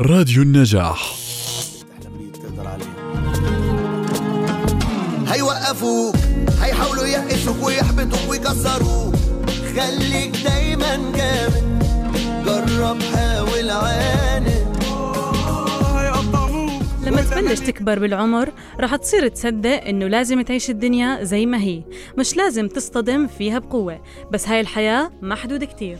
راديو 0.00 0.42
النجاح. 0.42 1.14
هيوقفوك 5.28 6.14
هيحاولوا 6.60 7.06
يقفوك 7.06 7.66
ويحبطوك 7.66 8.30
ويكسروك. 8.30 9.14
خليك 9.76 10.36
دايما 10.44 10.96
جامد 11.16 11.82
جرب 12.46 13.02
حاول 13.02 13.70
عاند 13.70 14.64
لما 17.06 17.22
تبلش 17.22 17.60
تكبر 17.60 17.98
بالعمر 17.98 18.52
رح 18.80 18.96
تصير 18.96 19.28
تصدق 19.28 19.84
إنه 19.84 20.06
لازم 20.06 20.42
تعيش 20.42 20.70
الدنيا 20.70 21.24
زي 21.24 21.46
ما 21.46 21.58
هي. 21.58 21.82
مش 22.18 22.36
لازم 22.36 22.68
تصطدم 22.68 23.26
فيها 23.26 23.58
بقوة 23.58 24.00
بس 24.32 24.48
هاي 24.48 24.60
الحياة 24.60 25.10
محدودة 25.22 25.66
كتير. 25.66 25.98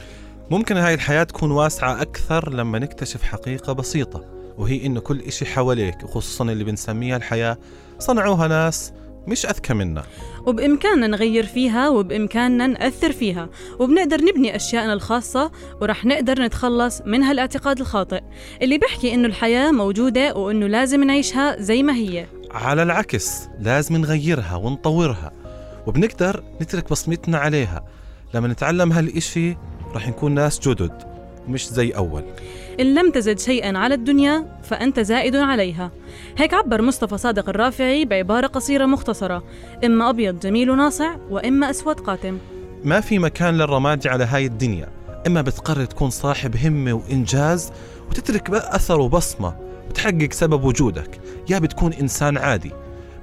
ممكن 0.51 0.77
هاي 0.77 0.95
الحياة 0.95 1.23
تكون 1.23 1.51
واسعة 1.51 2.03
أكثر 2.03 2.53
لما 2.55 2.79
نكتشف 2.79 3.23
حقيقة 3.23 3.73
بسيطة 3.73 4.25
وهي 4.59 4.87
إنه 4.87 5.01
كل 5.01 5.21
إشي 5.21 5.47
حواليك 5.47 6.05
وخصوصا 6.05 6.45
اللي 6.45 6.65
بنسميها 6.65 7.17
الحياة 7.17 7.59
صنعوها 7.99 8.49
ناس 8.49 8.93
مش 9.27 9.47
أذكى 9.47 9.75
منا. 9.75 10.03
وبإمكاننا 10.47 11.07
نغير 11.07 11.47
فيها 11.47 11.89
وبإمكاننا 11.89 12.67
نأثر 12.67 13.13
فيها 13.13 13.49
وبنقدر 13.79 14.25
نبني 14.25 14.57
أشيائنا 14.57 14.93
الخاصة 14.93 15.51
ورح 15.81 16.05
نقدر 16.05 16.43
نتخلص 16.43 17.03
من 17.07 17.23
هالاعتقاد 17.23 17.81
الخاطئ. 17.81 18.21
اللي 18.63 18.79
بيحكي 18.79 19.15
إنه 19.15 19.27
الحياة 19.29 19.71
موجودة 19.71 20.35
وإنه 20.35 20.67
لازم 20.67 21.05
نعيشها 21.05 21.63
زي 21.63 21.83
ما 21.83 21.95
هي. 21.95 22.27
على 22.51 22.83
العكس 22.83 23.49
لازم 23.61 23.97
نغيرها 23.97 24.57
ونطورها 24.57 25.33
وبنقدر 25.87 26.45
نترك 26.63 26.91
بصمتنا 26.91 27.39
عليها. 27.39 27.85
لما 28.35 28.49
نتعلم 28.49 28.93
هالإشي 28.93 29.57
رح 29.95 30.09
نكون 30.09 30.33
ناس 30.33 30.69
جدد 30.69 31.03
مش 31.49 31.69
زي 31.69 31.91
أول. 31.91 32.25
إن 32.81 32.95
لم 32.95 33.11
تزد 33.11 33.39
شيئا 33.39 33.79
على 33.79 33.95
الدنيا 33.95 34.47
فأنت 34.63 35.01
زائد 35.01 35.37
عليها. 35.37 35.91
هيك 36.39 36.55
عبر 36.55 36.83
مصطفى 36.83 37.19
صادق 37.19 37.49
الرافعي 37.49 38.05
بعبارة 38.05 38.47
قصيرة 38.47 38.87
مختصرة. 38.87 39.43
إما 39.85 40.11
أبيض 40.11 40.41
جميل 40.41 40.71
وناصع 40.71 41.15
وإما 41.31 41.71
أسود 41.71 42.01
قاتم. 42.01 42.39
ما 42.85 43.01
في 43.01 43.19
مكان 43.19 43.59
للرمادي 43.59 44.09
على 44.09 44.25
هاي 44.25 44.47
الدنيا. 44.47 44.89
إما 45.27 45.43
بتقرر 45.43 45.85
تكون 45.85 46.11
صاحب 46.11 46.57
همة 46.57 46.93
وإنجاز 46.93 47.73
وتترك 48.11 48.51
أثر 48.51 49.01
وبصمة. 49.01 49.57
وتحقق 49.91 50.33
سبب 50.33 50.65
وجودك. 50.65 51.21
يا 51.51 51.59
بتكون 51.59 51.93
إنسان 51.93 52.39
عادي. 52.39 52.73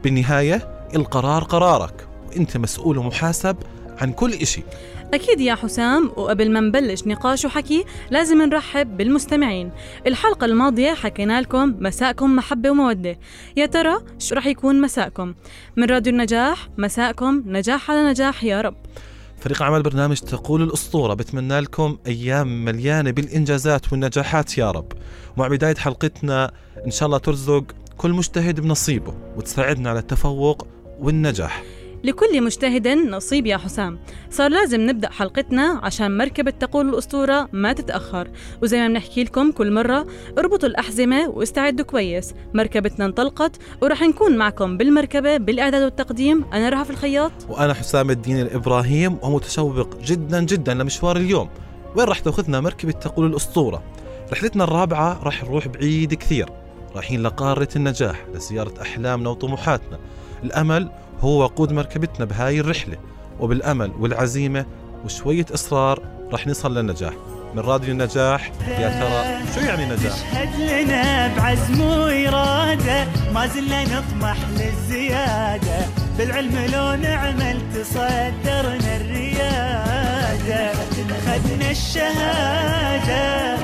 بالنهاية 0.03 0.85
القرار 0.95 1.43
قرارك. 1.43 2.07
وإنت 2.29 2.57
مسؤول 2.57 2.97
ومحاسب 2.97 3.55
عن 4.01 4.11
كل 4.11 4.33
إشي. 4.33 4.63
أكيد 5.13 5.39
يا 5.39 5.55
حسام 5.55 6.11
وقبل 6.17 6.51
ما 6.51 6.59
نبلش 6.59 7.03
نقاش 7.07 7.45
وحكي 7.45 7.85
لازم 8.11 8.41
نرحب 8.41 8.97
بالمستمعين. 8.97 9.71
الحلقة 10.07 10.45
الماضية 10.45 10.93
حكينا 10.93 11.41
لكم 11.41 11.75
مساءكم 11.79 12.35
محبة 12.35 12.69
ومودة. 12.69 13.19
يا 13.57 13.65
ترى 13.65 13.97
شو 14.19 14.35
رح 14.35 14.47
يكون 14.47 14.81
مساءكم؟ 14.81 15.33
من 15.77 15.83
راديو 15.83 16.13
النجاح 16.13 16.69
مساءكم 16.77 17.43
نجاح 17.45 17.91
على 17.91 18.09
نجاح 18.09 18.43
يا 18.43 18.61
رب. 18.61 18.75
فريق 19.39 19.63
عمل 19.63 19.81
برنامج 19.81 20.19
تقول 20.19 20.61
الأسطورة. 20.61 21.13
بتمنى 21.13 21.59
لكم 21.59 21.97
أيام 22.07 22.65
مليانة 22.65 23.11
بالإنجازات 23.11 23.91
والنجاحات 23.91 24.57
يا 24.57 24.71
رب. 24.71 24.91
ومع 25.37 25.47
بداية 25.47 25.75
حلقتنا 25.75 26.51
إن 26.85 26.91
شاء 26.91 27.05
الله 27.05 27.17
ترزق 27.17 27.63
كل 27.97 28.11
مجتهد 28.11 28.59
بنصيبه 28.59 29.13
وتساعدنا 29.37 29.89
على 29.89 29.99
التفوق 29.99 30.67
والنجاح. 30.99 31.63
لكل 32.03 32.43
مجتهد 32.43 32.87
نصيب 32.87 33.45
يا 33.47 33.57
حسام. 33.57 33.99
صار 34.29 34.51
لازم 34.51 34.81
نبدأ 34.81 35.09
حلقتنا 35.09 35.79
عشان 35.83 36.17
مركبة 36.17 36.51
تقول 36.51 36.89
الأسطورة 36.89 37.49
ما 37.53 37.73
تتأخر. 37.73 38.27
وزي 38.63 38.79
ما 38.79 38.87
بنحكي 38.87 39.23
لكم 39.23 39.51
كل 39.51 39.71
مرة 39.71 40.07
اربطوا 40.37 40.69
الأحزمة 40.69 41.29
واستعدوا 41.29 41.85
كويس. 41.85 42.33
مركبتنا 42.53 43.05
انطلقت 43.05 43.57
ورح 43.81 44.01
نكون 44.01 44.37
معكم 44.37 44.77
بالمركبة 44.77 45.37
بالإعداد 45.37 45.83
والتقديم. 45.83 46.45
أنا 46.53 46.69
رهف 46.69 46.89
الخياط. 46.89 47.31
وأنا 47.49 47.73
حسام 47.73 48.09
الدين 48.09 48.41
الإبراهيم 48.41 49.17
ومتشوق 49.23 49.97
جدا 50.01 50.41
جدا 50.43 50.73
لمشوار 50.73 51.17
اليوم. 51.17 51.49
وين 51.95 52.07
راح 52.07 52.19
تأخذنا 52.19 52.59
مركبة 52.59 52.91
تقول 52.91 53.25
الأسطورة؟ 53.25 53.83
رحلتنا 54.31 54.63
الرابعة 54.63 55.23
راح 55.23 55.43
نروح 55.43 55.67
بعيد 55.67 56.13
كثير. 56.13 56.49
رايحين 56.95 57.23
لقارة 57.23 57.69
النجاح 57.75 58.25
لزيارة 58.33 58.81
أحلامنا 58.81 59.29
وطموحاتنا. 59.29 59.99
الأمل 60.43 60.91
هو 61.21 61.43
وقود 61.43 61.71
مركبتنا 61.71 62.25
بهاي 62.25 62.59
الرحلة 62.59 62.97
وبالأمل 63.39 63.91
والعزيمة 63.99 64.65
وشوية 65.05 65.45
إصرار 65.53 66.01
رح 66.33 66.47
نصل 66.47 66.77
للنجاح. 66.77 67.13
من 67.55 67.59
راديو 67.59 67.91
النجاح 67.91 68.51
يا 68.67 68.89
ترى 68.89 69.45
شو 69.55 69.67
يعني 69.67 69.85
نجاح؟ 69.85 70.13
اشهد 70.13 70.59
لنا 70.59 71.35
بعزم 71.37 71.81
وإرادة 71.81 73.05
ما 73.33 73.47
زلنا 73.47 73.83
نطمح 73.83 74.37
للزيادة. 74.49 75.85
بالعلم 76.17 76.57
لو 76.73 76.95
نعمل 76.95 77.61
تصدرنا 77.73 78.97
الريادة. 78.97 80.71
خدنا 81.25 81.71
الشهادة 81.71 83.55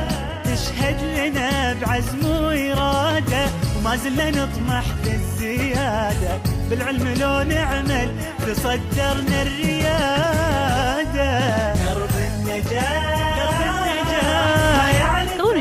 تشهد 0.43 1.03
لنا 1.17 1.73
بعزم 1.73 2.36
وما 3.87 3.95
زلنا 3.95 4.29
نطمح 4.29 4.85
للزيادة 5.05 6.39
بالعلم 6.69 7.07
لو 7.19 7.43
نعمل 7.43 8.09
تصدرنا 8.39 9.41
الريادة. 9.41 11.29
درب 11.73 12.09
النجاة. 12.19 13.06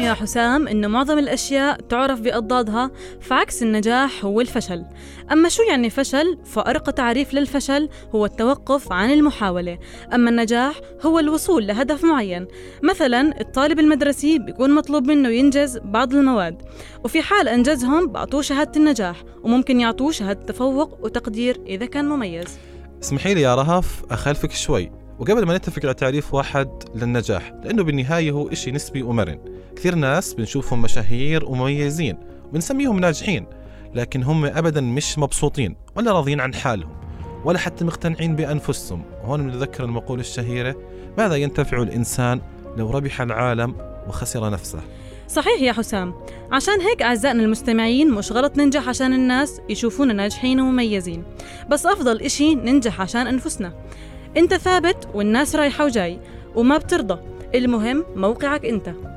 يا 0.07 0.15
حسام 0.15 0.69
إنه 0.69 0.89
معظم 0.89 1.19
الأشياء 1.19 1.81
تعرف 1.81 2.21
بأضدادها 2.21 2.91
فعكس 3.21 3.63
النجاح 3.63 4.25
هو 4.25 4.41
الفشل. 4.41 4.85
أما 5.33 5.49
شو 5.49 5.63
يعني 5.63 5.91
فشل؟ 5.91 6.39
فأرقى 6.45 6.93
تعريف 6.93 7.35
للفشل 7.35 7.89
هو 8.15 8.25
التوقف 8.25 8.93
عن 8.93 9.11
المحاولة. 9.11 9.79
أما 10.15 10.31
النجاح 10.31 10.81
هو 11.03 11.19
الوصول 11.19 11.67
لهدف 11.67 12.05
معين. 12.05 12.47
مثلا 12.83 13.41
الطالب 13.41 13.81
المدرسي 13.81 14.39
بيكون 14.39 14.75
مطلوب 14.75 15.07
منه 15.07 15.29
ينجز 15.29 15.79
بعض 15.79 16.15
المواد 16.15 16.63
وفي 17.05 17.23
حال 17.23 17.49
أنجزهم 17.49 18.07
بعطوه 18.07 18.43
شهادة 18.43 18.73
النجاح 18.77 19.23
وممكن 19.43 19.81
يعطوه 19.81 20.11
شهادة 20.11 20.43
تفوق 20.43 21.05
وتقدير 21.05 21.61
إذا 21.67 21.87
كان 21.87 22.09
مميز. 22.09 22.59
اسمحي 23.03 23.35
لي 23.35 23.41
يا 23.41 23.55
رهف 23.55 24.03
أخالفك 24.11 24.53
شوي 24.53 24.93
وقبل 25.19 25.47
ما 25.47 25.57
نتفق 25.57 25.85
على 25.85 25.95
تعريف 25.95 26.35
واحد 26.35 26.69
للنجاح 26.95 27.53
لأنه 27.65 27.83
بالنهاية 27.83 28.31
هو 28.31 28.49
إشي 28.49 28.71
نسبي 28.71 29.03
ومرن. 29.03 29.56
كثير 29.77 29.95
ناس 29.95 30.35
بنشوفهم 30.35 30.83
مشاهير 30.83 31.45
ومميزين 31.45 32.17
بنسميهم 32.53 33.01
ناجحين 33.01 33.47
لكن 33.95 34.23
هم 34.23 34.45
أبدا 34.45 34.81
مش 34.81 35.19
مبسوطين 35.19 35.77
ولا 35.97 36.13
راضيين 36.13 36.41
عن 36.41 36.55
حالهم 36.55 36.97
ولا 37.45 37.59
حتى 37.59 37.85
مقتنعين 37.85 38.37
بأنفسهم. 38.37 39.03
وهون 39.23 39.43
بنتذكر 39.43 39.85
المقولة 39.85 40.21
الشهيرة 40.21 40.77
ماذا 41.19 41.35
ينتفع 41.35 41.83
الإنسان 41.83 42.41
لو 42.77 42.91
ربح 42.91 43.21
العالم 43.21 43.75
وخسر 44.09 44.51
نفسه؟ 44.51 44.81
صحيح 45.29 45.61
يا 45.61 45.73
حسام. 45.73 46.15
عشان 46.53 46.81
هيك 46.81 47.03
أعزائنا 47.03 47.43
المستمعين 47.43 48.11
مش 48.11 48.33
غلط 48.33 48.57
ننجح 48.57 48.89
عشان 48.89 49.13
الناس 49.13 49.61
يشوفونا 49.69 50.13
ناجحين 50.13 50.61
ومميزين 50.61 51.25
بس 51.71 51.87
أفضل 51.87 52.21
إشي 52.21 52.55
ننجح 52.55 53.01
عشان 53.01 53.27
أنفسنا. 53.27 53.73
أنت 54.37 54.55
ثابت 54.55 55.09
والناس 55.15 55.57
رايحة 55.57 55.85
وجاي 55.85 56.19
وما 56.55 56.79
بترضى. 56.79 57.21
المهم 57.55 58.05
موقعك 58.17 58.65
أنت. 58.65 59.16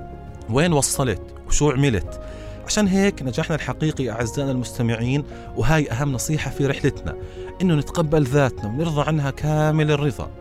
وين 0.51 0.73
وصلت 0.73 1.21
وشو 1.47 1.71
عملت. 1.71 2.21
عشان 2.65 2.87
هيك 2.87 3.23
نجاحنا 3.23 3.55
الحقيقي 3.55 4.09
أعزائنا 4.09 4.51
المستمعين 4.51 5.23
وهاي 5.57 5.91
أهم 5.91 6.11
نصيحة 6.11 6.51
في 6.51 6.65
رحلتنا 6.65 7.15
إنه 7.61 7.75
نتقبل 7.75 8.23
ذاتنا 8.23 8.69
ونرضى 8.69 9.01
عنها 9.07 9.31
كامل 9.31 9.91
الرضا 9.91 10.31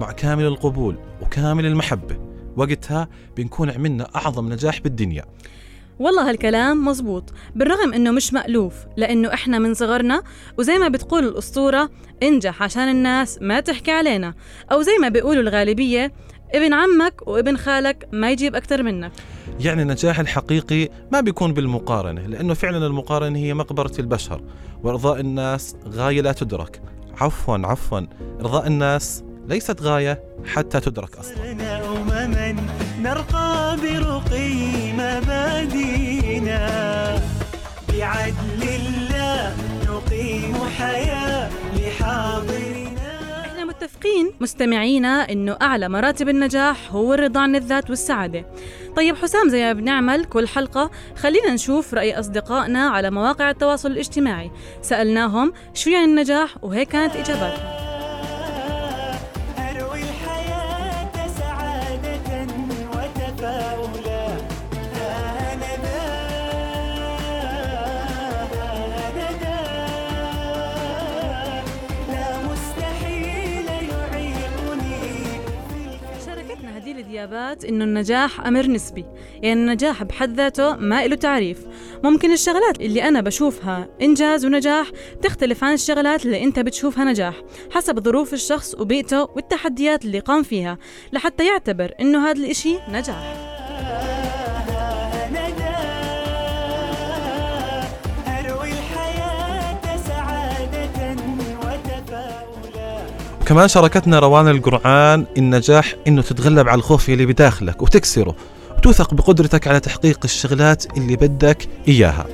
مع 0.00 0.12
كامل 0.12 0.44
القبول 0.44 0.96
وكامل 1.22 1.66
المحبة. 1.66 2.16
وقتها 2.56 3.08
بنكون 3.36 3.70
عملنا 3.70 4.08
أعظم 4.16 4.52
نجاح 4.52 4.80
بالدنيا. 4.80 5.24
والله 5.98 6.28
هالكلام 6.28 6.84
مزبوط 6.84 7.32
بالرغم 7.54 7.94
إنه 7.94 8.10
مش 8.10 8.32
مألوف 8.32 8.74
لإنه 8.96 9.34
إحنا 9.34 9.58
من 9.58 9.74
صغرنا 9.74 10.22
وزي 10.58 10.78
ما 10.78 10.88
بتقول 10.88 11.24
الأسطورة 11.24 11.90
انجح 12.22 12.62
عشان 12.62 12.88
الناس 12.88 13.38
ما 13.42 13.60
تحكي 13.60 13.90
علينا 13.90 14.34
أو 14.72 14.82
زي 14.82 14.92
ما 15.00 15.08
بيقولوا 15.08 15.42
الغالبية 15.42 16.12
ابن 16.54 16.74
عمك 16.74 17.28
وابن 17.28 17.56
خالك 17.56 18.08
ما 18.12 18.30
يجيب 18.30 18.54
أكتر 18.54 18.82
منك. 18.82 19.12
يعني 19.60 19.82
النجاح 19.82 20.20
الحقيقي 20.20 20.88
ما 21.12 21.20
بيكون 21.20 21.52
بالمقارنة 21.52 22.20
لأنه 22.20 22.54
فعلا 22.54 22.86
المقارنة 22.86 23.38
هي 23.38 23.54
مقبرة 23.54 23.92
البشر. 23.98 24.40
وإرضاء 24.82 25.20
الناس 25.20 25.76
غاية 25.88 26.20
لا 26.20 26.32
تدرك. 26.32 26.80
عفوا 27.20 27.58
عفوا. 27.66 28.00
إرضاء 28.40 28.66
الناس 28.66 29.24
ليست 29.48 29.82
غاية 29.82 30.22
حتى 30.46 30.80
تدرك 30.80 31.16
أصلا. 31.16 31.34
صرنا 31.34 31.88
أمما 31.88 32.56
نرقى 33.02 33.76
برقي 33.82 34.92
مبادينا 34.92 36.60
بعدل 37.88 38.62
الله 38.62 39.56
نقيم 39.88 40.54
إحنا 40.54 41.35
متفقين 43.96 44.32
مستمعينا 44.40 45.32
إنه 45.32 45.56
أعلى 45.62 45.88
مراتب 45.88 46.28
النجاح 46.28 46.92
هو 46.92 47.14
الرضا 47.14 47.40
عن 47.40 47.56
الذات 47.56 47.90
والسعادة. 47.90 48.46
طيب 48.96 49.16
حسام 49.16 49.48
زي 49.48 49.62
ما 49.62 49.72
بنعمل 49.72 50.24
كل 50.24 50.48
حلقة. 50.48 50.90
خلينا 51.16 51.54
نشوف 51.54 51.94
رأي 51.94 52.18
أصدقائنا 52.18 52.88
على 52.88 53.10
مواقع 53.10 53.50
التواصل 53.50 53.90
الاجتماعي. 53.90 54.50
سألناهم 54.82 55.52
شو 55.74 55.90
يعني 55.90 56.04
النجاح 56.04 56.54
وهيك 56.62 56.88
كانت 56.88 57.16
إجاباتهم. 57.16 57.75
ديابات 77.16 77.64
إنه 77.64 77.84
النجاح 77.84 78.46
أمر 78.46 78.66
نسبي 78.66 79.04
يعني 79.42 79.60
النجاح 79.60 80.02
بحد 80.02 80.36
ذاته 80.36 80.76
ما 80.76 81.06
له 81.06 81.16
تعريف. 81.16 81.66
ممكن 82.04 82.32
الشغلات 82.32 82.80
اللي 82.80 83.02
أنا 83.08 83.20
بشوفها 83.20 83.88
إنجاز 84.02 84.44
ونجاح 84.44 84.90
تختلف 85.22 85.64
عن 85.64 85.72
الشغلات 85.72 86.26
اللي 86.26 86.44
أنت 86.44 86.58
بتشوفها 86.58 87.04
نجاح 87.04 87.34
حسب 87.70 88.00
ظروف 88.00 88.32
الشخص 88.32 88.74
وبيئته 88.74 89.22
والتحديات 89.22 90.04
اللي 90.04 90.18
قام 90.18 90.42
فيها 90.42 90.78
لحتى 91.12 91.46
يعتبر 91.46 91.94
إنه 92.00 92.30
هذا 92.30 92.38
الإشي 92.38 92.78
نجاح. 92.88 93.45
وكمان 103.46 103.68
شاركتنا 103.68 104.18
روان 104.18 104.48
القرعان 104.48 105.26
النجاح 105.38 105.94
إنه 106.06 106.22
تتغلب 106.22 106.68
على 106.68 106.78
الخوف 106.78 107.08
اللي 107.08 107.26
بداخلك 107.26 107.82
وتكسره 107.82 108.36
وتوثق 108.78 109.14
بقدرتك 109.14 109.68
على 109.68 109.80
تحقيق 109.80 110.20
الشغلات 110.24 110.96
اللي 110.96 111.16
بدك 111.16 111.68
إياها. 111.88 112.26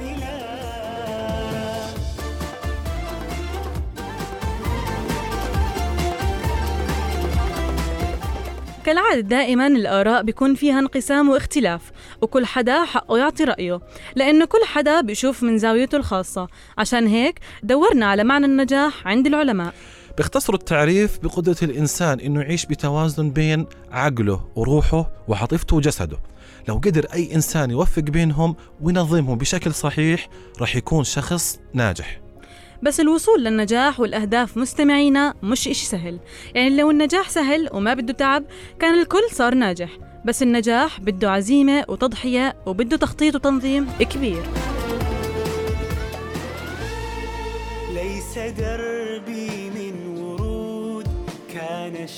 كالعادة 8.84 9.20
دائما 9.20 9.66
الآراء 9.66 10.22
بيكون 10.22 10.54
فيها 10.54 10.78
انقسام 10.78 11.28
واختلاف 11.28 11.80
وكل 12.20 12.46
حدا 12.46 12.84
حقه 12.84 13.18
يعطي 13.18 13.44
رأيه 13.44 13.80
لأنه 14.14 14.44
كل 14.44 14.64
حدا 14.64 15.00
بيشوف 15.00 15.42
من 15.42 15.58
زاويته 15.58 15.96
الخاصة. 15.96 16.48
عشان 16.78 17.06
هيك 17.06 17.40
دورنا 17.62 18.06
على 18.06 18.24
معنى 18.24 18.46
النجاح 18.46 19.06
عند 19.06 19.26
العلماء. 19.26 19.74
بيختصروا 20.16 20.58
التعريف 20.58 21.18
بقدرة 21.22 21.56
الإنسان 21.62 22.20
إنه 22.20 22.40
يعيش 22.40 22.66
بتوازن 22.66 23.30
بين 23.30 23.66
عقله 23.90 24.44
وروحه 24.56 25.10
وعاطفته 25.28 25.76
وجسده. 25.76 26.18
لو 26.68 26.74
قدر 26.74 27.06
أي 27.14 27.34
إنسان 27.34 27.70
يوفق 27.70 28.02
بينهم 28.02 28.56
وينظمهم 28.80 29.38
بشكل 29.38 29.74
صحيح 29.74 30.28
راح 30.60 30.76
يكون 30.76 31.04
شخص 31.04 31.58
ناجح. 31.74 32.20
بس 32.82 33.00
الوصول 33.00 33.44
للنجاح 33.44 34.00
والأهداف 34.00 34.56
مستمعينا 34.56 35.34
مش 35.42 35.68
إشي 35.68 35.86
سهل. 35.86 36.18
يعني 36.54 36.76
لو 36.76 36.90
النجاح 36.90 37.30
سهل 37.30 37.68
وما 37.72 37.94
بده 37.94 38.12
تعب 38.12 38.44
كان 38.78 39.00
الكل 39.00 39.22
صار 39.32 39.54
ناجح. 39.54 39.98
بس 40.24 40.42
النجاح 40.42 41.00
بده 41.00 41.30
عزيمة 41.30 41.84
وتضحية 41.88 42.56
وبده 42.66 42.96
تخطيط 42.96 43.34
وتنظيم 43.34 43.88
كبير. 44.00 44.42
ليس 47.94 48.38
دربي 48.38 49.61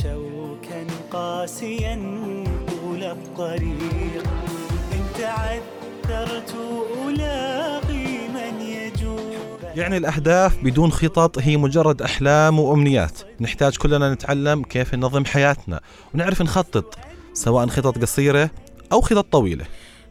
شوكا 0.03 0.87
قاسيا 1.11 1.95
طول 2.69 3.05
الطريق. 3.05 4.25
إن 4.93 5.05
تعثرت 5.19 6.55
ألاقي 7.09 8.29
من 8.29 8.61
يجود 8.61 9.77
يعني 9.77 9.97
الأهداف 9.97 10.65
بدون 10.65 10.93
خطط 10.93 11.39
هي 11.39 11.57
مجرد 11.57 12.03
أحلام 12.03 12.61
وأمنيات. 12.61 13.19
نحتاج 13.41 13.77
كلنا 13.77 14.15
نتعلم 14.15 14.63
كيف 14.63 14.95
ننظم 14.95 15.25
حياتنا 15.25 15.81
ونعرف 16.15 16.43
نخطط 16.43 16.99
سواء 17.33 17.67
خطط 17.67 17.99
قصيرة 17.99 18.51
أو 18.93 19.01
خطط 19.01 19.33
طويلة. 19.33 19.65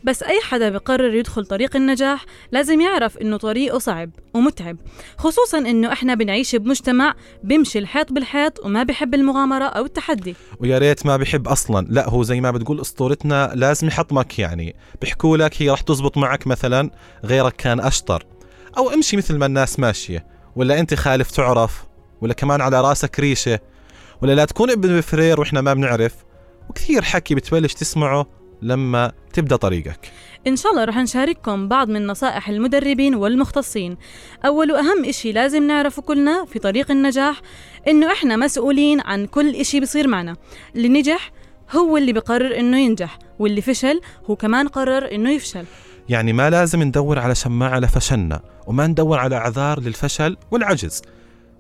بس 0.03 0.23
أي 0.23 0.41
حدا 0.41 0.69
بقرر 0.69 1.13
يدخل 1.13 1.45
طريق 1.45 1.75
النجاح 1.75 2.25
لازم 2.51 2.81
يعرف 2.81 3.17
إنه 3.17 3.37
طريقه 3.37 3.77
صعب 3.79 4.09
ومتعب 4.33 4.77
خصوصا 5.17 5.57
إنه 5.57 5.93
إحنا 5.93 6.15
بنعيش 6.15 6.55
بمجتمع 6.55 7.15
بيمشي 7.43 7.79
الحيط 7.79 8.11
بالحيط 8.11 8.65
وما 8.65 8.83
بحب 8.83 9.13
المغامرة 9.13 9.65
أو 9.65 9.85
التحدي. 9.85 10.35
ويا 10.59 10.77
ريت 10.77 11.05
ما 11.05 11.17
بحب 11.17 11.47
أصلا 11.47 11.87
لا 11.89 12.09
هو 12.09 12.23
زي 12.23 12.41
ما 12.41 12.51
بتقول 12.51 12.81
أسطورتنا 12.81 13.51
لازم 13.55 13.87
يحطمك 13.87 14.39
يعني 14.39 14.75
بيحكوا 15.01 15.37
لك 15.37 15.61
هي 15.61 15.69
رح 15.69 15.81
تزبط 15.81 16.17
معك 16.17 16.47
مثلا 16.47 16.89
غيرك 17.25 17.55
كان 17.55 17.79
أشطر 17.79 18.25
أو 18.77 18.89
امشي 18.89 19.17
مثل 19.17 19.37
ما 19.37 19.45
الناس 19.45 19.79
ماشية 19.79 20.25
ولا 20.55 20.79
أنت 20.79 20.93
خالف 20.93 21.31
تعرف 21.31 21.83
ولا 22.21 22.33
كمان 22.33 22.61
على 22.61 22.81
رأسك 22.81 23.19
ريشة 23.19 23.59
ولا 24.21 24.35
لا 24.35 24.45
تكون 24.45 24.71
ابن 24.71 24.97
بفرير 24.97 25.39
وإحنا 25.39 25.61
ما 25.61 25.73
بنعرف 25.73 26.13
وكثير 26.69 27.01
حكي 27.01 27.35
بتبلش 27.35 27.73
تسمعه 27.73 28.42
لما 28.61 29.11
تبدأ 29.33 29.55
طريقك. 29.55 30.11
إن 30.47 30.55
شاء 30.55 30.71
الله 30.71 30.83
رح 30.83 30.97
نشارككم 30.97 31.67
بعض 31.67 31.89
من 31.89 32.07
نصائح 32.07 32.49
المدربين 32.49 33.15
والمختصين. 33.15 33.97
أول 34.45 34.71
وأهم 34.71 35.05
إشي 35.05 35.31
لازم 35.31 35.67
نعرفه 35.67 36.01
كلنا 36.01 36.45
في 36.45 36.59
طريق 36.59 36.91
النجاح 36.91 37.41
إنه 37.87 38.11
إحنا 38.11 38.35
مسؤولين 38.35 39.01
عن 39.01 39.25
كل 39.25 39.55
إشي 39.55 39.79
بصير 39.79 40.07
معنا. 40.07 40.35
اللي 40.75 40.89
نجح 40.89 41.31
هو 41.71 41.97
اللي 41.97 42.13
بقرر 42.13 42.59
إنه 42.59 42.79
ينجح 42.79 43.19
واللي 43.39 43.61
فشل 43.61 44.01
هو 44.29 44.35
كمان 44.35 44.67
قرر 44.67 45.11
إنه 45.11 45.31
يفشل. 45.31 45.65
يعني 46.09 46.33
ما 46.33 46.49
لازم 46.49 46.83
ندور 46.83 47.19
على 47.19 47.35
شماعة 47.35 47.79
لفشلنا 47.79 48.41
وما 48.67 48.87
ندور 48.87 49.19
على 49.19 49.35
أعذار 49.35 49.79
للفشل 49.79 50.37
والعجز. 50.51 51.01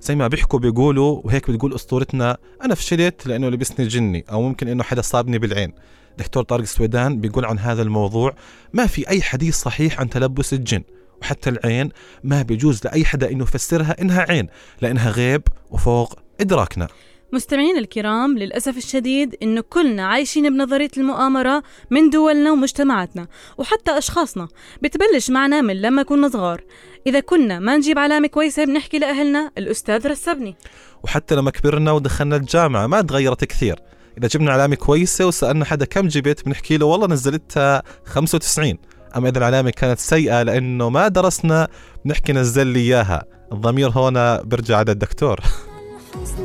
زي 0.01 0.15
ما 0.15 0.27
بيحكوا 0.27 0.59
بيقولوا 0.59 1.21
وهيك 1.23 1.51
بتقول 1.51 1.75
أسطورتنا 1.75 2.37
أنا 2.65 2.75
فشلت 2.75 3.27
لأنه 3.27 3.49
لبسني 3.49 3.87
جني 3.87 4.25
أو 4.31 4.41
ممكن 4.41 4.67
إنه 4.67 4.83
حدا 4.83 5.01
صابني 5.01 5.37
بالعين. 5.37 5.73
دكتور 6.17 6.43
طارق 6.43 6.61
السويدان 6.61 7.21
بيقول 7.21 7.45
عن 7.45 7.59
هذا 7.59 7.81
الموضوع 7.81 8.35
ما 8.73 8.87
في 8.87 9.09
أي 9.09 9.21
حديث 9.21 9.55
صحيح 9.55 9.99
عن 9.99 10.09
تلبس 10.09 10.53
الجن 10.53 10.83
وحتى 11.21 11.49
العين 11.49 11.89
ما 12.23 12.41
بيجوز 12.41 12.81
لأي 12.85 13.05
حدا 13.05 13.31
إنه 13.31 13.43
يفسرها 13.43 14.01
إنها 14.01 14.25
عين 14.29 14.47
لأنها 14.81 15.11
غيب 15.11 15.41
وفوق 15.71 16.19
إدراكنا. 16.41 16.87
مستمعين 17.33 17.77
الكرام 17.77 18.37
للأسف 18.37 18.77
الشديد 18.77 19.35
إنه 19.43 19.61
كلنا 19.61 20.07
عايشين 20.07 20.49
بنظرية 20.49 20.89
المؤامرة 20.97 21.63
من 21.91 22.09
دولنا 22.09 22.51
ومجتمعاتنا 22.51 23.27
وحتى 23.57 23.97
أشخاصنا. 23.97 24.47
بتبلش 24.81 25.29
معنا 25.29 25.61
من 25.61 25.81
لما 25.81 26.03
كنا 26.03 26.29
صغار. 26.29 26.63
إذا 27.07 27.19
كنا 27.19 27.59
ما 27.59 27.77
نجيب 27.77 27.99
علامة 27.99 28.27
كويسة 28.27 28.65
بنحكي 28.65 28.99
لأهلنا 28.99 29.51
الأستاذ 29.57 30.07
رسبني. 30.07 30.55
وحتى 31.03 31.35
لما 31.35 31.51
كبرنا 31.51 31.91
ودخلنا 31.91 32.35
الجامعة 32.35 32.87
ما 32.87 33.01
تغيرت 33.01 33.45
كثير. 33.45 33.79
إذا 34.17 34.27
جبنا 34.27 34.51
علامة 34.51 34.75
كويسة 34.75 35.25
وسألنا 35.25 35.65
حدا 35.65 35.85
كم 35.85 36.07
جبت 36.07 36.45
بنحكي 36.45 36.77
له 36.77 36.85
والله 36.85 37.07
نزلتها 37.07 37.83
95 38.05 38.77
أما 39.15 39.29
إذا 39.29 39.37
العلامة 39.37 39.69
كانت 39.69 39.99
سيئة 39.99 40.43
لأنه 40.43 40.89
ما 40.89 41.07
درسنا 41.07 41.67
بنحكي 42.05 42.33
نزل 42.33 42.67
لي 42.67 42.79
إياها. 42.79 43.23
الضمير 43.51 43.89
هنا 43.89 44.41
برجع 44.41 44.77
على 44.77 44.91
الدكتور. 44.91 45.39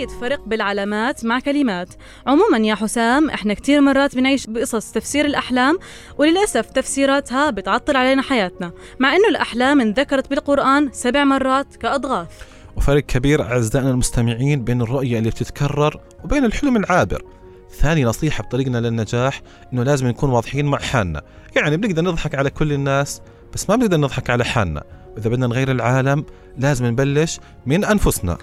شوية 0.00 0.20
فرق 0.20 0.40
بالعلامات 0.46 1.24
مع 1.24 1.40
كلمات. 1.40 1.88
عموما 2.26 2.58
يا 2.58 2.74
حسام 2.74 3.30
إحنا 3.30 3.54
كتير 3.54 3.80
مرات 3.80 4.16
بنعيش 4.16 4.46
بقصص 4.46 4.92
تفسير 4.92 5.24
الأحلام 5.24 5.78
وللأسف 6.18 6.70
تفسيراتها 6.70 7.50
بتعطل 7.50 7.96
علينا 7.96 8.22
حياتنا 8.22 8.72
مع 8.98 9.16
إنه 9.16 9.28
الأحلام 9.28 9.80
انذكرت 9.80 10.30
بالقرآن 10.30 10.88
سبع 10.92 11.24
مرات 11.24 11.76
كأضغاث. 11.76 12.28
وفرق 12.76 13.02
كبير 13.02 13.42
أعزائنا 13.42 13.90
المستمعين 13.90 14.64
بين 14.64 14.82
الرؤية 14.82 15.18
اللي 15.18 15.30
بتتكرر 15.30 16.00
وبين 16.24 16.44
الحلم 16.44 16.76
العابر. 16.76 17.22
ثاني 17.70 18.04
نصيحة 18.04 18.42
بطريقنا 18.42 18.78
للنجاح 18.78 19.42
إنه 19.72 19.82
لازم 19.82 20.06
نكون 20.06 20.30
واضحين 20.30 20.66
مع 20.66 20.78
حالنا. 20.78 21.22
يعني 21.56 21.76
بنقدر 21.76 22.02
نضحك 22.02 22.34
على 22.34 22.50
كل 22.50 22.72
الناس 22.72 23.22
بس 23.54 23.70
ما 23.70 23.76
بنقدر 23.76 23.96
نضحك 23.96 24.30
على 24.30 24.44
حالنا. 24.44 24.82
وإذا 25.14 25.30
بدنا 25.30 25.46
نغير 25.46 25.70
العالم 25.70 26.24
لازم 26.58 26.86
نبلش 26.86 27.40
من 27.66 27.84
أنفسنا. 27.84 28.38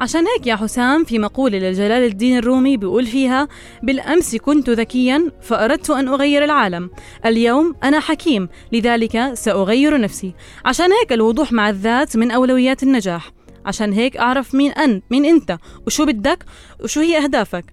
عشان 0.00 0.26
هيك 0.26 0.46
يا 0.46 0.56
حسام 0.56 1.04
في 1.04 1.18
مقولة 1.18 1.58
لجلال 1.58 2.04
الدين 2.04 2.38
الرومي 2.38 2.76
بيقول 2.76 3.06
فيها 3.06 3.48
بالأمس 3.82 4.36
كنت 4.36 4.70
ذكيا 4.70 5.32
فأردت 5.42 5.90
أن 5.90 6.08
أغير 6.08 6.44
العالم. 6.44 6.90
اليوم 7.26 7.74
أنا 7.82 8.00
حكيم 8.00 8.48
لذلك 8.72 9.34
سأغير 9.34 10.00
نفسي. 10.00 10.34
عشان 10.64 10.92
هيك 10.92 11.12
الوضوح 11.12 11.52
مع 11.52 11.70
الذات 11.70 12.16
من 12.16 12.30
أولويات 12.30 12.82
النجاح. 12.82 13.32
عشان 13.66 13.92
هيك 13.92 14.16
أعرف 14.16 14.54
مين 14.54 14.72
أنت 14.72 15.04
مين 15.10 15.24
أنت 15.24 15.58
وشو 15.86 16.06
بدك 16.06 16.44
وشو 16.84 17.00
هي 17.00 17.24
أهدافك. 17.24 17.64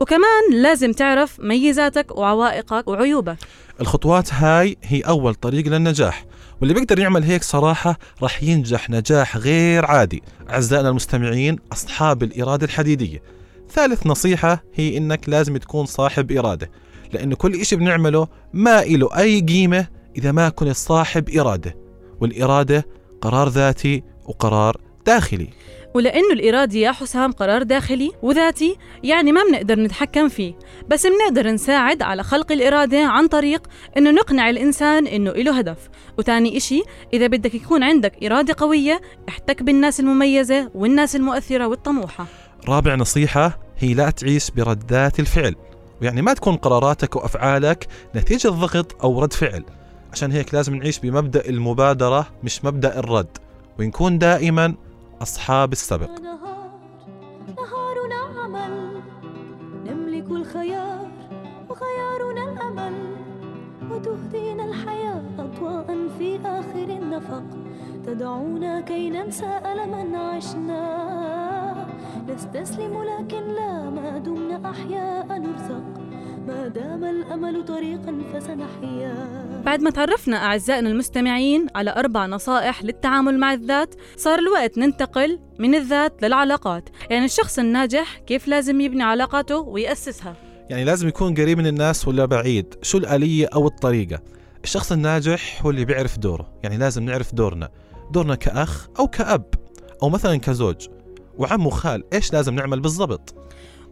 وكمان 0.00 0.52
لازم 0.52 0.92
تعرف 0.92 1.40
ميزاتك 1.40 2.16
وعوائقك 2.16 2.88
وعيوبك. 2.88 3.36
الخطوات 3.80 4.34
هاي 4.34 4.76
هي 4.82 5.00
أول 5.00 5.34
طريق 5.34 5.66
للنجاح. 5.66 6.24
واللي 6.60 6.74
بيقدر 6.74 6.98
يعمل 6.98 7.22
هيك 7.22 7.42
صراحة 7.42 7.98
راح 8.22 8.42
ينجح 8.42 8.90
نجاح 8.90 9.36
غير 9.36 9.86
عادي. 9.86 10.22
أعزائنا 10.50 10.88
المستمعين 10.88 11.58
أصحاب 11.72 12.22
الإرادة 12.22 12.66
الحديدية. 12.66 13.22
ثالث 13.70 14.06
نصيحة 14.06 14.62
هي 14.74 14.96
إنك 14.96 15.28
لازم 15.28 15.56
تكون 15.56 15.86
صاحب 15.86 16.32
إرادة. 16.32 16.70
لأن 17.12 17.34
كل 17.34 17.54
إشي 17.60 17.76
بنعمله 17.76 18.28
ما 18.52 18.82
إله 18.82 19.18
أي 19.18 19.40
قيمة 19.40 19.86
إذا 20.16 20.32
ما 20.32 20.48
كنت 20.48 20.76
صاحب 20.76 21.30
إرادة. 21.30 21.76
والإرادة 22.20 22.86
قرار 23.20 23.48
ذاتي 23.48 24.02
وقرار 24.24 24.76
داخلي. 25.06 25.48
ولأنه 25.96 26.32
الإرادة 26.32 26.78
يا 26.78 26.92
حسام 26.92 27.32
قرار 27.32 27.62
داخلي 27.62 28.12
وذاتي 28.22 28.76
يعني 29.04 29.32
ما 29.32 29.40
بنقدر 29.50 29.80
نتحكم 29.80 30.28
فيه. 30.28 30.54
بس 30.88 31.06
بنقدر 31.06 31.50
نساعد 31.50 32.02
على 32.02 32.22
خلق 32.22 32.52
الإرادة 32.52 33.04
عن 33.06 33.28
طريق 33.28 33.66
إنه 33.96 34.10
نقنع 34.10 34.50
الإنسان 34.50 35.06
إنه 35.06 35.30
إله 35.30 35.58
هدف. 35.58 35.88
وتاني 36.18 36.56
إشي 36.56 36.82
إذا 37.12 37.26
بدك 37.26 37.54
يكون 37.54 37.82
عندك 37.82 38.24
إرادة 38.24 38.54
قوية 38.58 39.00
احتك 39.28 39.62
بالناس 39.62 40.00
المميزة 40.00 40.70
والناس 40.74 41.16
المؤثرة 41.16 41.66
والطموحة. 41.66 42.26
رابع 42.68 42.94
نصيحة 42.94 43.58
هي 43.78 43.94
لا 43.94 44.10
تعيش 44.10 44.50
بردات 44.50 45.20
الفعل. 45.20 45.54
ويعني 46.02 46.22
ما 46.22 46.34
تكون 46.34 46.56
قراراتك 46.56 47.16
وأفعالك 47.16 47.86
نتيجة 48.16 48.48
ضغط 48.48 49.02
أو 49.04 49.22
رد 49.22 49.32
فعل. 49.32 49.64
عشان 50.12 50.32
هيك 50.32 50.54
لازم 50.54 50.74
نعيش 50.74 50.98
بمبدأ 50.98 51.48
المبادرة 51.48 52.26
مش 52.44 52.64
مبدأ 52.64 52.98
الرد. 52.98 53.38
ونكون 53.78 54.18
دائما 54.18 54.74
أصحاب 55.22 55.72
السبق. 55.72 56.10
نهار 56.20 56.70
نهارنا 57.56 58.40
عمل 58.40 59.02
نملك 59.86 60.30
الخيار 60.30 61.08
وخيارنا 61.70 62.52
الأمل. 62.52 63.16
وتهدينا 63.90 64.64
الحياة 64.64 65.22
أضواء 65.38 66.08
في 66.18 66.40
آخر 66.44 66.88
النفق. 66.88 67.44
تدعونا 68.06 68.80
كي 68.80 69.10
ننسى 69.10 69.60
ألما 69.66 70.18
عشنا. 70.18 70.84
نستسلم 72.28 73.02
لكن 73.02 73.42
لا 73.48 73.90
ما 73.90 74.18
دمنا 74.18 74.70
أحياء 74.70 75.38
نرزق. 75.38 75.84
ما 76.48 76.68
دام 76.68 77.04
الأمل 77.04 77.64
طريقا 77.64 78.22
فسنحيا. 78.32 79.45
بعد 79.66 79.82
ما 79.82 79.90
تعرفنا 79.90 80.36
أعزائنا 80.36 80.90
المستمعين 80.90 81.66
على 81.74 81.90
أربع 81.90 82.26
نصائح 82.26 82.84
للتعامل 82.84 83.38
مع 83.38 83.52
الذات 83.52 83.94
صار 84.16 84.38
الوقت 84.38 84.78
ننتقل 84.78 85.38
من 85.58 85.74
الذات 85.74 86.22
للعلاقات. 86.22 86.88
يعني 87.10 87.24
الشخص 87.24 87.58
الناجح 87.58 88.18
كيف 88.18 88.48
لازم 88.48 88.80
يبني 88.80 89.02
علاقاته 89.02 89.58
ويأسسها؟ 89.58 90.36
يعني 90.70 90.84
لازم 90.84 91.08
يكون 91.08 91.34
قريب 91.34 91.58
من 91.58 91.66
الناس 91.66 92.08
ولا 92.08 92.24
بعيد. 92.24 92.74
شو 92.82 92.98
الآلية 92.98 93.48
أو 93.54 93.66
الطريقة؟ 93.66 94.20
الشخص 94.64 94.92
الناجح 94.92 95.62
هو 95.62 95.70
اللي 95.70 95.84
بيعرف 95.84 96.18
دوره. 96.18 96.52
يعني 96.62 96.76
لازم 96.76 97.02
نعرف 97.02 97.34
دورنا. 97.34 97.68
دورنا 98.10 98.34
كأخ 98.34 98.88
أو 98.98 99.08
كأب 99.08 99.44
أو 100.02 100.08
مثلا 100.08 100.36
كزوج. 100.36 100.88
وعم 101.38 101.66
وخال 101.66 102.04
إيش 102.12 102.32
لازم 102.32 102.54
نعمل 102.54 102.80
بالضبط؟ 102.80 103.34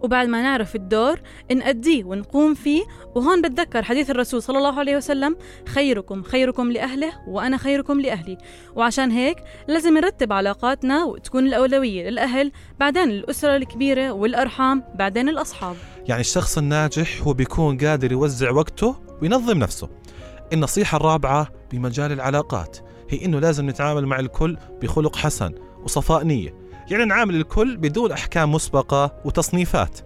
وبعد 0.02 0.28
ما 0.28 0.42
نعرف 0.42 0.76
الدور 0.76 1.20
نأديه 1.54 2.04
ونقوم 2.04 2.54
فيه. 2.54 2.84
وهون 3.14 3.42
بتذكر 3.42 3.82
حديث 3.82 4.10
الرسول 4.10 4.42
صلى 4.42 4.58
الله 4.58 4.78
عليه 4.78 4.96
وسلم 4.96 5.36
خيركم 5.68 6.22
خيركم 6.22 6.72
لأهله 6.72 7.12
وأنا 7.28 7.56
خيركم 7.56 8.00
لأهلي. 8.00 8.38
وعشان 8.76 9.10
هيك 9.10 9.36
لازم 9.68 9.98
نرتب 9.98 10.32
علاقاتنا 10.32 11.04
وتكون 11.04 11.46
الأولوية 11.46 12.10
للأهل 12.10 12.52
بعدين 12.80 13.10
الأسرة 13.10 13.56
الكبيرة 13.56 14.12
والأرحام 14.12 14.84
بعدين 14.94 15.28
الأصحاب. 15.28 15.76
يعني 16.08 16.20
الشخص 16.20 16.58
الناجح 16.58 17.22
هو 17.22 17.32
بيكون 17.32 17.78
قادر 17.78 18.12
يوزع 18.12 18.50
وقته 18.50 18.96
وينظم 19.22 19.58
نفسه. 19.58 19.88
النصيحة 20.52 20.96
الرابعة 20.96 21.48
بمجال 21.72 22.12
العلاقات 22.12 22.78
هي 23.10 23.24
إنه 23.24 23.40
لازم 23.40 23.70
نتعامل 23.70 24.06
مع 24.06 24.20
الكل 24.20 24.56
بخلق 24.82 25.16
حسن 25.16 25.54
وصفاء 25.84 26.24
نية. 26.24 26.63
يعني 26.90 27.04
نعامل 27.04 27.34
الكل 27.34 27.76
بدون 27.76 28.12
أحكام 28.12 28.52
مسبقة 28.52 29.14
وتصنيفات. 29.24 29.98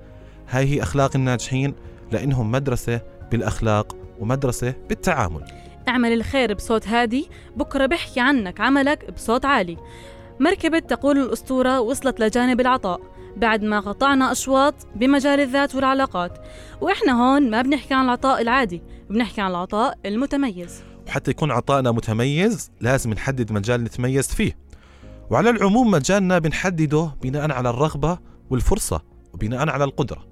هاي 0.50 0.66
هي 0.66 0.82
أخلاق 0.82 1.16
الناجحين 1.16 1.74
لأنهم 2.12 2.50
مدرسة 2.50 3.00
بالأخلاق 3.30 3.96
ومدرسة 4.18 4.74
بالتعامل. 4.88 5.44
اعمل 5.88 6.12
الخير 6.12 6.54
بصوت 6.54 6.88
هادي 6.88 7.28
بكرة 7.56 7.86
بحكي 7.86 8.20
عنك 8.20 8.60
عملك 8.60 9.10
بصوت 9.10 9.44
عالي. 9.44 9.76
مركبة 10.40 10.78
تقول 10.78 11.18
الأسطورة 11.18 11.80
وصلت 11.80 12.20
لجانب 12.20 12.60
العطاء 12.60 13.00
بعد 13.36 13.62
ما 13.62 13.80
قطعنا 13.80 14.32
أشواط 14.32 14.74
بمجال 14.94 15.40
الذات 15.40 15.74
والعلاقات. 15.74 16.38
وإحنا 16.80 17.12
هون 17.12 17.50
ما 17.50 17.62
بنحكي 17.62 17.94
عن 17.94 18.04
العطاء 18.04 18.42
العادي 18.42 18.82
بنحكي 19.10 19.40
عن 19.40 19.50
العطاء 19.50 19.98
المتميز. 20.06 20.82
وحتى 21.06 21.30
يكون 21.30 21.50
عطائنا 21.50 21.92
متميز 21.92 22.70
لازم 22.80 23.10
نحدد 23.10 23.52
مجال 23.52 23.84
نتميز 23.84 24.28
فيه. 24.28 24.67
وعلى 25.30 25.50
العموم 25.50 25.90
مجالنا 25.90 26.38
بنحدده 26.38 27.10
بناء 27.22 27.50
على 27.50 27.70
الرغبة 27.70 28.18
والفرصة 28.50 29.02
وبناء 29.34 29.68
على 29.68 29.84
القدرة. 29.84 30.26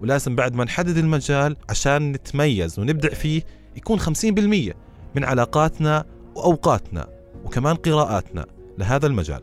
ولازم 0.00 0.36
بعد 0.36 0.54
ما 0.54 0.64
نحدد 0.64 0.96
المجال 0.96 1.56
عشان 1.68 2.12
نتميز 2.12 2.78
ونبدع 2.78 3.08
فيه 3.08 3.42
يكون 3.76 4.00
50% 4.00 4.74
من 5.14 5.24
علاقاتنا 5.24 6.04
وأوقاتنا 6.34 7.08
وكمان 7.44 7.74
قراءاتنا 7.76 8.46
لهذا 8.78 9.06
المجال. 9.06 9.40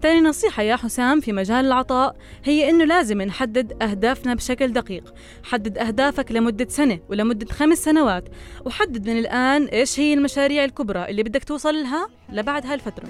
تاني 0.00 0.20
نصيحة 0.20 0.62
يا 0.62 0.76
حسام 0.76 1.20
في 1.20 1.32
مجال 1.32 1.64
العطاء 1.64 2.16
هي 2.44 2.70
إنه 2.70 2.84
لازم 2.84 3.22
نحدد 3.22 3.82
أهدافنا 3.82 4.34
بشكل 4.34 4.72
دقيق. 4.72 5.14
حدد 5.42 5.78
أهدافك 5.78 6.32
لمدة 6.32 6.66
سنة 6.68 6.98
ولمدة 7.08 7.46
خمس 7.46 7.78
سنوات 7.78 8.24
وحدد 8.64 9.08
من 9.08 9.18
الآن 9.18 9.64
إيش 9.64 10.00
هي 10.00 10.14
المشاريع 10.14 10.64
الكبرى 10.64 11.04
اللي 11.04 11.22
بدك 11.22 11.44
توصل 11.44 11.74
لها 11.74 12.08
لبعد 12.32 12.66
هالفترة 12.66 13.08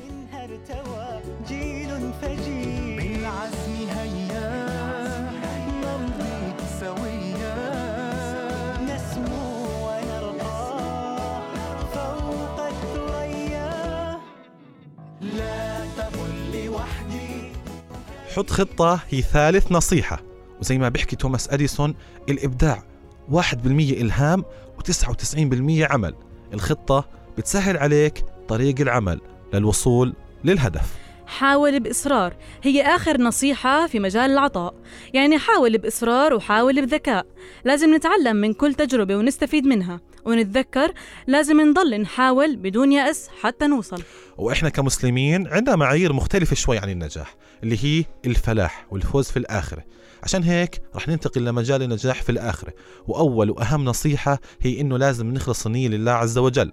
حط 18.37 18.50
خطة 18.50 19.00
هي 19.10 19.22
ثالث 19.22 19.72
نصيحة. 19.72 20.22
وزي 20.60 20.78
ما 20.78 20.88
بيحكي 20.88 21.16
توماس 21.16 21.49
أديسون 21.49 21.94
الإبداع 22.28 22.84
1% 23.32 23.66
إلهام 23.92 24.44
و99% 24.78 25.90
عمل. 25.90 26.14
الخطة 26.54 27.04
بتسهل 27.38 27.76
عليك 27.76 28.25
طريق 28.49 28.80
العمل 28.80 29.20
للوصول 29.54 30.14
للهدف. 30.44 30.94
حاول 31.26 31.80
بإصرار. 31.80 32.37
هي 32.62 32.82
آخر 32.82 33.20
نصيحة 33.20 33.87
في 33.87 34.00
مجال 34.00 34.30
العطاء. 34.30 34.75
يعني 35.14 35.38
حاول 35.38 35.78
بإصرار 35.78 36.34
وحاول 36.34 36.87
بذكاء. 36.87 37.26
لازم 37.64 37.94
نتعلم 37.94 38.37
من 38.37 38.52
كل 38.52 38.75
تجربة 38.75 39.16
ونستفيد 39.16 39.66
منها. 39.66 40.00
ونتذكر 40.24 40.92
لازم 41.26 41.60
نضل 41.60 42.00
نحاول 42.00 42.56
بدون 42.56 42.92
يأس 42.92 43.28
حتى 43.40 43.66
نوصل. 43.66 44.02
وإحنا 44.38 44.68
كمسلمين 44.68 45.46
عندنا 45.48 45.76
معايير 45.76 46.12
مختلفة 46.12 46.56
شوي 46.56 46.78
عن 46.78 46.90
النجاح 46.90 47.36
اللي 47.62 47.78
هي 47.84 48.04
الفلاح 48.26 48.86
والفوز 48.90 49.30
في 49.30 49.36
الآخرة. 49.36 49.84
عشان 50.22 50.42
هيك 50.42 50.82
رح 50.96 51.08
ننتقل 51.08 51.44
لمجال 51.44 51.82
النجاح 51.82 52.22
في 52.22 52.32
الآخرة 52.32 52.72
وأول 53.06 53.50
وأهم 53.50 53.84
نصيحة 53.84 54.40
هي 54.60 54.80
إنه 54.80 54.98
لازم 54.98 55.32
نخلص 55.32 55.66
النية 55.66 55.88
لله 55.88 56.12
عز 56.12 56.38
وجل. 56.38 56.72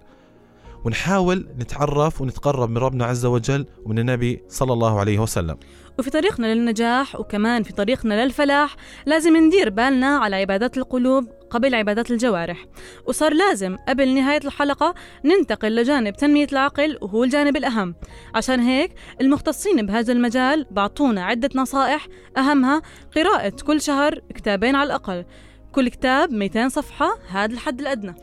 ونحاول 0.84 1.48
نتعرف 1.58 2.20
ونتقرب 2.20 2.70
من 2.70 2.78
ربنا 2.78 3.04
عز 3.04 3.26
وجل 3.26 3.66
ومن 3.84 3.98
النبي 3.98 4.42
صلى 4.48 4.72
الله 4.72 5.00
عليه 5.00 5.18
وسلم. 5.18 5.56
وفي 5.98 6.10
طريقنا 6.10 6.54
للنجاح 6.54 7.20
وكمان 7.20 7.62
في 7.62 7.72
طريقنا 7.72 8.24
للفلاح 8.24 8.76
لازم 9.06 9.36
ندير 9.36 9.70
بالنا 9.70 10.16
على 10.16 10.36
عبادات 10.36 10.78
القلوب 10.78 11.28
قبل 11.50 11.74
عبادات 11.74 12.10
الجوارح. 12.10 12.64
وصار 13.06 13.34
لازم 13.34 13.76
قبل 13.88 14.14
نهاية 14.14 14.40
الحلقة 14.44 14.94
ننتقل 15.24 15.76
لجانب 15.76 16.16
تنمية 16.16 16.46
العقل 16.52 16.98
وهو 17.02 17.24
الجانب 17.24 17.56
الأهم. 17.56 17.94
عشان 18.34 18.60
هيك 18.60 18.92
المختصين 19.20 19.86
بهذا 19.86 20.12
المجال 20.12 20.66
بعطونا 20.70 21.24
عدة 21.24 21.50
نصائح 21.54 22.06
أهمها 22.36 22.82
قراءة 23.16 23.52
كل 23.66 23.80
شهر 23.80 24.20
كتابين 24.34 24.74
على 24.74 24.86
الأقل. 24.86 25.24
كل 25.72 25.88
كتاب 25.88 26.32
200 26.32 26.68
صفحة 26.68 27.18
هذا 27.28 27.52
الحد 27.52 27.80
الأدنى. 27.80 28.14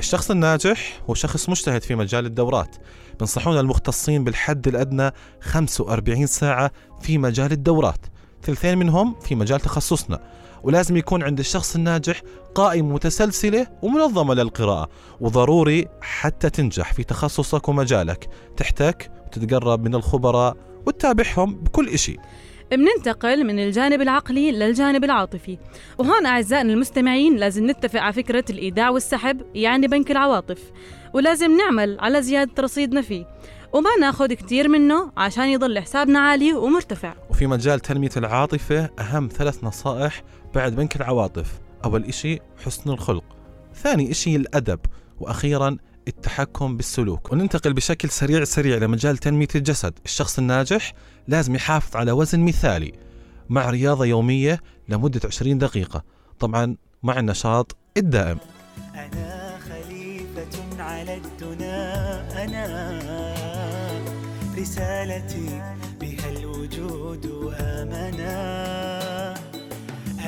الشخص 0.00 0.30
الناجح 0.30 1.02
هو 1.10 1.14
شخص 1.14 1.48
مجتهد 1.48 1.82
في 1.82 1.94
مجال 1.94 2.26
الدورات. 2.26 2.76
بنصحونا 3.20 3.60
المختصين 3.60 4.24
بالحد 4.24 4.68
الأدنى 4.68 5.10
45 5.40 6.26
ساعة 6.26 6.70
في 7.00 7.18
مجال 7.18 7.52
الدورات. 7.52 8.06
ثلثين 8.42 8.78
منهم 8.78 9.14
في 9.20 9.34
مجال 9.34 9.60
تخصصنا. 9.60 10.20
ولازم 10.62 10.96
يكون 10.96 11.22
عند 11.22 11.38
الشخص 11.38 11.74
الناجح 11.74 12.22
قائمة 12.54 12.94
متسلسلة 12.94 13.66
ومنظمة 13.82 14.34
للقراءة. 14.34 14.88
وضروري 15.20 15.88
حتى 16.00 16.50
تنجح 16.50 16.92
في 16.92 17.04
تخصصك 17.04 17.68
ومجالك. 17.68 18.28
تحتك 18.56 19.10
وتتقرب 19.26 19.84
من 19.84 19.94
الخبراء 19.94 20.56
وتتابعهم 20.86 21.54
بكل 21.54 21.88
إشي. 21.88 22.16
بننتقل 22.70 23.44
من 23.44 23.58
الجانب 23.58 24.02
العقلي 24.02 24.52
للجانب 24.52 25.04
العاطفي. 25.04 25.58
وهون 25.98 26.26
أعزائنا 26.26 26.72
المستمعين 26.72 27.36
لازم 27.36 27.70
نتفق 27.70 28.00
على 28.00 28.12
فكرة 28.12 28.44
الإيداع 28.50 28.90
والسحب 28.90 29.40
يعني 29.54 29.86
بنك 29.86 30.10
العواطف. 30.10 30.62
ولازم 31.14 31.56
نعمل 31.56 32.00
على 32.00 32.22
زيادة 32.22 32.62
رصيدنا 32.62 33.02
فيه. 33.02 33.26
وما 33.72 33.90
ناخد 34.00 34.32
كتير 34.32 34.68
منه 34.68 35.12
عشان 35.16 35.48
يضل 35.48 35.78
حسابنا 35.78 36.18
عالي 36.18 36.52
ومرتفع. 36.52 37.14
وفي 37.30 37.46
مجال 37.46 37.80
تنمية 37.80 38.10
العاطفة 38.16 38.90
أهم 39.00 39.28
ثلاث 39.32 39.64
نصائح 39.64 40.22
بعد 40.54 40.76
بنك 40.76 40.96
العواطف. 40.96 41.60
أول 41.84 42.04
إشي 42.04 42.38
حسن 42.64 42.90
الخلق. 42.90 43.24
ثاني 43.74 44.10
إشي 44.10 44.36
الأدب. 44.36 44.80
وأخيرا 45.20 45.76
التحكم 46.08 46.76
بالسلوك. 46.76 47.32
وننتقل 47.32 47.72
بشكل 47.72 48.10
سريع 48.10 48.44
سريع 48.44 48.76
لمجال 48.76 49.18
تنمية 49.18 49.48
الجسد. 49.54 49.94
الشخص 50.04 50.38
الناجح 50.38 50.92
لازم 51.28 51.54
يحافظ 51.54 51.96
على 51.96 52.12
وزن 52.12 52.40
مثالي 52.40 52.92
مع 53.48 53.70
رياضة 53.70 54.04
يومية 54.04 54.60
لمدة 54.88 55.20
20 55.24 55.58
دقيقة. 55.58 56.02
طبعا 56.38 56.76
مع 57.02 57.18
النشاط 57.18 57.76
الدائم. 57.96 58.38
أنا 58.94 59.58
خليفة 59.58 60.82
على 60.82 61.16
الدنا. 61.16 62.44
أنا 62.44 62.64
رسالتي 64.58 65.62
بها 66.00 66.30
الوجود 66.30 67.54
آمنا 67.60 68.34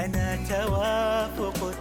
أنا 0.04 0.36
توافق 0.48 1.15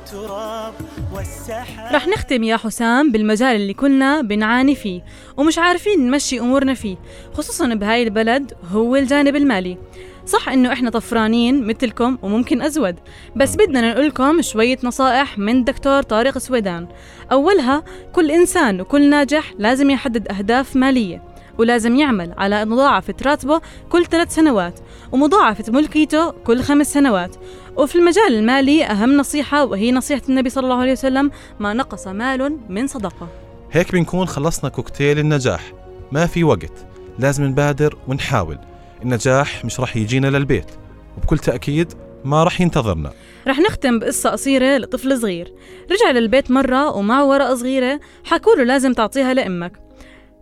التراب 0.05 0.73
والسحاب 1.13 1.95
رح 1.95 2.07
نختم 2.07 2.43
يا 2.43 2.57
حسام 2.57 3.11
بالمجال 3.11 3.55
اللي 3.55 3.73
كنا 3.73 4.21
بنعاني 4.21 4.75
فيه 4.75 5.01
ومش 5.37 5.57
عارفين 5.57 6.07
نمشي 6.07 6.39
أمورنا 6.39 6.73
فيه 6.73 6.97
خصوصا 7.33 7.73
بهاي 7.73 8.03
البلد 8.03 8.53
هو 8.71 8.95
الجانب 8.95 9.35
المالي. 9.35 9.77
صح 10.25 10.49
إنه 10.49 10.73
إحنا 10.73 10.89
طفرانين 10.89 11.67
مثلكم 11.67 12.17
وممكن 12.21 12.61
أزود 12.61 12.95
بس 13.35 13.55
بدنا 13.55 13.91
نقولكم 13.91 14.41
شوية 14.41 14.77
نصائح 14.83 15.37
من 15.37 15.63
دكتور 15.63 16.01
طارق 16.01 16.37
سويدان. 16.37 16.87
أولها 17.31 17.83
كل 18.13 18.31
إنسان 18.31 18.81
وكل 18.81 19.09
ناجح 19.09 19.53
لازم 19.57 19.89
يحدد 19.89 20.27
أهداف 20.31 20.75
مالية. 20.75 21.34
ولازم 21.57 21.95
يعمل 21.95 22.33
على 22.37 22.65
مضاعفة 22.65 23.13
راتبه 23.25 23.61
كل 23.89 24.05
ثلاث 24.05 24.35
سنوات 24.35 24.79
ومضاعفة 25.11 25.71
ملكيته 25.71 26.31
كل 26.31 26.61
خمس 26.61 26.93
سنوات. 26.93 27.35
وفي 27.77 27.95
المجال 27.95 28.33
المالي 28.33 28.85
أهم 28.85 29.17
نصيحة 29.17 29.65
وهي 29.65 29.91
نصيحة 29.91 30.21
النبي 30.29 30.49
صلى 30.49 30.63
الله 30.63 30.81
عليه 30.81 30.91
وسلم 30.91 31.31
ما 31.59 31.73
نقص 31.73 32.07
مال 32.07 32.57
من 32.69 32.87
صدقة. 32.87 33.27
هيك 33.71 33.91
بنكون 33.91 34.27
خلصنا 34.27 34.69
كوكتيل 34.69 35.19
النجاح. 35.19 35.73
ما 36.11 36.25
في 36.25 36.43
وقت 36.43 36.85
لازم 37.19 37.43
نبادر 37.43 37.97
ونحاول. 38.07 38.59
النجاح 39.03 39.65
مش 39.65 39.79
رح 39.79 39.97
يجينا 39.97 40.27
للبيت 40.27 40.71
وبكل 41.17 41.37
تأكيد 41.37 41.93
ما 42.25 42.43
رح 42.43 42.61
ينتظرنا. 42.61 43.11
رح 43.47 43.59
نختم 43.59 43.99
بقصة 43.99 44.29
قصيرة 44.29 44.77
لطفل 44.77 45.21
صغير. 45.21 45.53
رجع 45.91 46.11
للبيت 46.11 46.51
مرة 46.51 46.95
ومعه 46.95 47.25
ورقة 47.25 47.55
صغيرة 47.55 47.99
حكوا 48.23 48.55
له 48.55 48.63
لازم 48.63 48.93
تعطيها 48.93 49.33
لأمك. 49.33 49.84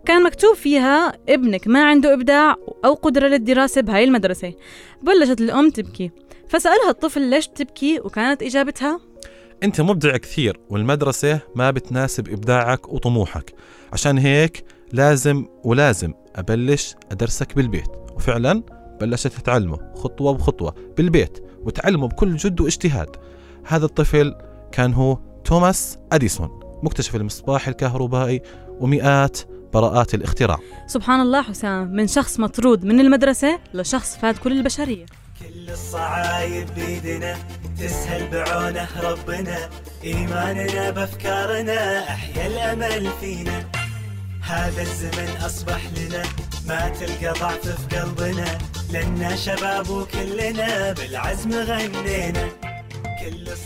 كان 0.06 0.22
مكتوب 0.22 0.54
فيها 0.54 1.12
ابنك 1.28 1.68
ما 1.68 1.84
عنده 1.84 2.14
إبداع 2.14 2.56
أو 2.84 2.94
قدرة 2.94 3.28
للدراسة 3.28 3.80
بهاي 3.80 4.04
المدرسة. 4.04 4.54
بلشت 5.02 5.40
الأم 5.40 5.70
تبكي. 5.70 6.10
فسألها 6.48 6.90
الطفل 6.90 7.22
ليش 7.22 7.48
بتبكي 7.48 8.00
وكانت 8.00 8.42
إجابتها؟ 8.42 9.00
أنت 9.62 9.80
مبدع 9.80 10.16
كثير 10.16 10.60
والمدرسة 10.70 11.40
ما 11.54 11.70
بتناسب 11.70 12.28
إبداعك 12.28 12.92
وطموحك. 12.92 13.54
عشان 13.92 14.18
هيك 14.18 14.64
لازم 14.92 15.46
ولازم 15.64 16.12
أبلش 16.36 16.94
أدرسك 17.12 17.54
بالبيت. 17.54 17.90
وفعلا 18.16 18.62
بلشت 19.00 19.26
تتعلمه 19.26 19.94
خطوة 19.94 20.32
بخطوة 20.32 20.74
بالبيت 20.96 21.38
وتعلمه 21.62 22.08
بكل 22.08 22.36
جد 22.36 22.60
واجتهاد. 22.60 23.16
هذا 23.66 23.84
الطفل 23.84 24.34
كان 24.72 24.92
هو 24.94 25.18
توماس 25.44 25.98
أديسون 26.12 26.60
مكتشف 26.82 27.16
المصباح 27.16 27.68
الكهربائي 27.68 28.42
ومئات 28.80 29.38
براءات 29.74 30.14
الاختراع. 30.14 30.58
سبحان 30.86 31.20
الله 31.20 31.42
حسام 31.42 31.88
من 31.88 32.06
شخص 32.06 32.40
مطرود 32.40 32.84
من 32.84 33.00
المدرسة 33.00 33.58
لشخص 33.74 34.16
فاد 34.16 34.38
كل 34.38 34.52
البشرية. 34.52 35.06
كل 35.40 35.70
الصعايب 35.72 36.66
بيدنا 36.74 37.36
تسهل 37.78 38.30
بعونه 38.30 38.88
ربنا 39.02 39.56
إيماننا 40.04 40.90
بأفكارنا 40.90 42.08
أحيا 42.08 42.46
الأمل 42.46 43.08
فينا. 43.20 43.64
هذا 44.42 44.82
الزمن 44.82 45.36
أصبح 45.46 45.80
لنا 45.96 46.22
ما 46.68 46.88
تلقى 46.88 47.32
ضعف 47.40 47.68
في 47.68 47.96
قلبنا 47.96 48.58
لنا 48.92 49.36
شباب 49.36 49.90
وكلنا 49.90 50.92
بالعزم 50.92 51.52
غنينا. 51.52 52.48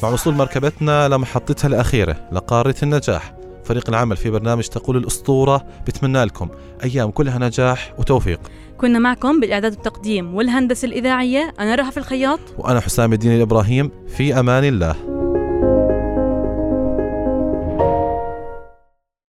مع 0.02 0.08
وصول 0.08 0.34
مركبتنا 0.34 1.08
لمحطتها 1.08 1.68
الأخيرة 1.68 2.28
لقارة 2.32 2.74
النجاح. 2.82 3.37
فريق 3.68 3.88
العمل 3.88 4.16
في 4.16 4.30
برنامج 4.30 4.66
تقول 4.66 4.96
الأسطورة 4.96 5.66
بتمنى 5.86 6.24
لكم 6.24 6.48
أيام 6.84 7.10
كلها 7.10 7.38
نجاح 7.38 7.94
وتوفيق. 7.98 8.40
كنا 8.78 8.98
معكم 8.98 9.40
بالإعداد 9.40 9.72
والتقديم 9.72 10.34
والهندسة 10.34 10.86
الإذاعية 10.86 11.54
أنا 11.60 11.74
رهف 11.74 11.98
الخياط. 11.98 12.40
وأنا 12.58 12.80
حسام 12.80 13.12
الدين 13.12 13.32
الإبراهيم 13.32 13.90
في 14.16 14.40
أمان 14.40 14.64
الله. 14.64 15.17